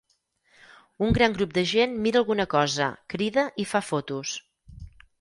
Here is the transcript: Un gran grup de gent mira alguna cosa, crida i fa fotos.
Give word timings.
Un 1.07 1.13
gran 1.17 1.35
grup 1.35 1.53
de 1.59 1.65
gent 1.73 1.95
mira 2.07 2.21
alguna 2.23 2.49
cosa, 2.57 2.91
crida 3.15 3.47
i 3.67 3.71
fa 3.75 3.87
fotos. 3.95 4.39